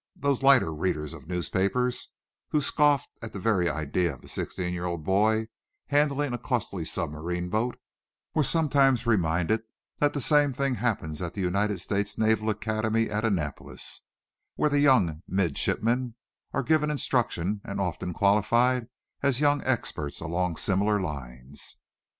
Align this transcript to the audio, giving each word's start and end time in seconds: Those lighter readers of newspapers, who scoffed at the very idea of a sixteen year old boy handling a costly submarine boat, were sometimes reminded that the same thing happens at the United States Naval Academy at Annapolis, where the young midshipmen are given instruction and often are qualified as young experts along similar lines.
Those 0.15 0.41
lighter 0.41 0.73
readers 0.73 1.13
of 1.13 1.27
newspapers, 1.27 2.09
who 2.49 2.59
scoffed 2.59 3.11
at 3.21 3.33
the 3.33 3.39
very 3.39 3.69
idea 3.69 4.15
of 4.15 4.23
a 4.23 4.27
sixteen 4.27 4.73
year 4.73 4.85
old 4.85 5.03
boy 5.03 5.49
handling 5.89 6.33
a 6.33 6.39
costly 6.39 6.85
submarine 6.85 7.51
boat, 7.51 7.77
were 8.33 8.41
sometimes 8.43 9.05
reminded 9.05 9.61
that 9.99 10.13
the 10.13 10.19
same 10.19 10.53
thing 10.53 10.73
happens 10.73 11.21
at 11.21 11.35
the 11.35 11.41
United 11.41 11.81
States 11.81 12.17
Naval 12.17 12.49
Academy 12.49 13.11
at 13.11 13.23
Annapolis, 13.23 14.01
where 14.55 14.71
the 14.71 14.79
young 14.79 15.21
midshipmen 15.27 16.15
are 16.51 16.63
given 16.63 16.89
instruction 16.89 17.61
and 17.63 17.79
often 17.79 18.09
are 18.09 18.13
qualified 18.13 18.87
as 19.21 19.39
young 19.39 19.61
experts 19.63 20.19
along 20.19 20.55
similar 20.57 20.99
lines. 20.99 21.77